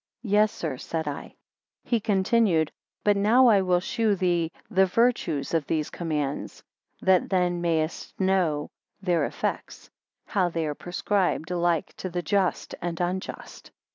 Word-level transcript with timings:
Yes, 0.23 0.51
sir, 0.51 0.77
said 0.79 1.07
I. 1.07 1.27
2 1.83 1.89
He 1.91 1.99
continued. 1.99 2.71
But 3.03 3.15
now 3.17 3.45
I 3.49 3.61
will 3.61 3.79
shew 3.79 4.15
thee 4.15 4.51
the 4.67 4.87
virtues 4.87 5.53
of 5.53 5.67
these 5.67 5.91
commands, 5.91 6.63
that 7.03 7.29
then 7.29 7.61
mayest 7.61 8.19
know 8.19 8.71
their 8.99 9.25
effects; 9.25 9.91
how 10.25 10.49
they 10.49 10.65
are 10.65 10.73
prescribed 10.73 11.51
alike 11.51 11.93
to 11.97 12.09
the 12.09 12.23
just 12.23 12.73
and 12.81 12.99
unjust. 12.99 13.69